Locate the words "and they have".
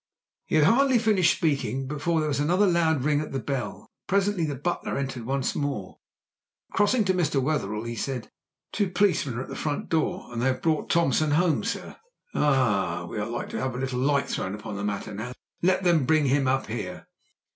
10.33-10.63